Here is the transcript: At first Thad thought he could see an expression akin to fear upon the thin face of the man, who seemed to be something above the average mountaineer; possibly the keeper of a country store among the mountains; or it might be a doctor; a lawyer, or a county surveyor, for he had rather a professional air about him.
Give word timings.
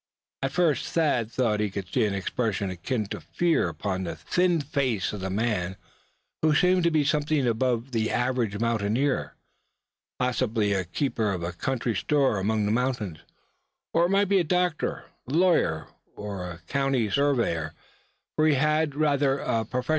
At 0.41 0.51
first 0.53 0.87
Thad 0.87 1.31
thought 1.31 1.59
he 1.59 1.69
could 1.69 1.87
see 1.87 2.05
an 2.07 2.15
expression 2.15 2.71
akin 2.71 3.05
to 3.09 3.21
fear 3.21 3.69
upon 3.69 4.03
the 4.03 4.15
thin 4.15 4.59
face 4.59 5.13
of 5.13 5.21
the 5.21 5.29
man, 5.29 5.75
who 6.41 6.55
seemed 6.55 6.83
to 6.85 6.89
be 6.89 7.03
something 7.05 7.45
above 7.45 7.91
the 7.91 8.09
average 8.09 8.57
mountaineer; 8.59 9.35
possibly 10.17 10.73
the 10.73 10.85
keeper 10.85 11.29
of 11.31 11.43
a 11.43 11.51
country 11.53 11.93
store 11.93 12.39
among 12.39 12.65
the 12.65 12.71
mountains; 12.71 13.19
or 13.93 14.07
it 14.07 14.09
might 14.09 14.25
be 14.27 14.39
a 14.39 14.43
doctor; 14.43 15.05
a 15.27 15.33
lawyer, 15.35 15.87
or 16.15 16.49
a 16.49 16.57
county 16.67 17.07
surveyor, 17.07 17.75
for 18.35 18.47
he 18.47 18.55
had 18.55 18.95
rather 18.95 19.37
a 19.37 19.45
professional 19.45 19.49
air 19.51 19.59
about 19.61 19.85
him. 19.85 19.89